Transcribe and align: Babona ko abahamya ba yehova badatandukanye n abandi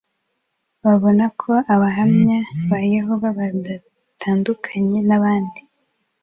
Babona 0.83 1.25
ko 1.41 1.51
abahamya 1.73 2.39
ba 2.69 2.77
yehova 2.93 3.27
badatandukanye 3.37 4.99
n 5.07 5.11
abandi 5.17 5.59